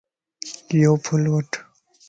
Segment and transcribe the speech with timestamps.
[0.81, 1.59] يو ڦل وڻھه